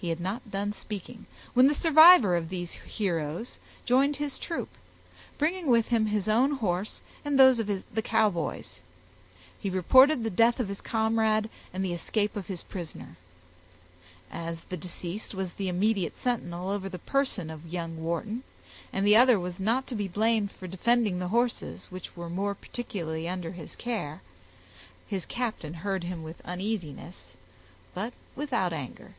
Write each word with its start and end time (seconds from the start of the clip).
He 0.00 0.08
had 0.08 0.18
not 0.20 0.50
done 0.50 0.72
speaking 0.72 1.26
when 1.52 1.66
the 1.66 1.74
survivor 1.74 2.34
of 2.34 2.48
these 2.48 2.72
heroes 2.76 3.60
joined 3.84 4.16
his 4.16 4.38
troop, 4.38 4.70
bringing 5.36 5.66
with 5.66 5.88
him 5.88 6.06
his 6.06 6.26
own 6.26 6.52
horse 6.52 7.02
and 7.22 7.38
those 7.38 7.60
of 7.60 7.66
the 7.66 8.00
Cowboys; 8.00 8.80
he 9.60 9.68
reported 9.68 10.24
the 10.24 10.30
death 10.30 10.58
of 10.58 10.68
his 10.68 10.80
comrade, 10.80 11.50
and 11.70 11.84
the 11.84 11.92
escape 11.92 12.34
of 12.34 12.46
his 12.46 12.62
prisoner. 12.62 13.18
As 14.32 14.60
the 14.62 14.76
deceased 14.78 15.34
was 15.34 15.52
the 15.52 15.68
immediate 15.68 16.16
sentinel 16.16 16.70
over 16.70 16.88
the 16.88 16.98
person 16.98 17.50
of 17.50 17.66
young 17.68 18.02
Wharton, 18.02 18.42
and 18.94 19.06
the 19.06 19.16
other 19.18 19.38
was 19.38 19.60
not 19.60 19.86
to 19.88 19.94
be 19.94 20.08
blamed 20.08 20.50
for 20.50 20.66
defending 20.66 21.18
the 21.18 21.28
horses, 21.28 21.88
which 21.90 22.16
were 22.16 22.30
more 22.30 22.54
particularly 22.54 23.28
under 23.28 23.50
his 23.52 23.76
care, 23.76 24.22
his 25.06 25.26
captain 25.26 25.74
heard 25.74 26.04
him 26.04 26.22
with 26.22 26.40
uneasiness 26.46 27.36
but 27.92 28.14
without 28.34 28.72
anger. 28.72 29.12